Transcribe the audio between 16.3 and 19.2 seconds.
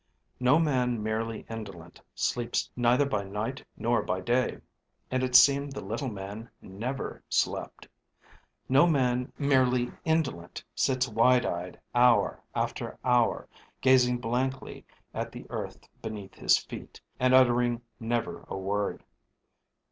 his feet and uttering never a word.